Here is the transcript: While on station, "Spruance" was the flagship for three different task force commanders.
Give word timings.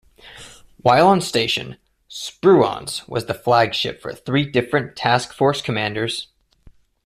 While 0.81 1.05
on 1.07 1.21
station, 1.21 1.77
"Spruance" 2.09 3.07
was 3.07 3.27
the 3.27 3.35
flagship 3.35 4.01
for 4.01 4.13
three 4.15 4.47
different 4.49 4.95
task 4.95 5.31
force 5.31 5.61
commanders. 5.61 6.29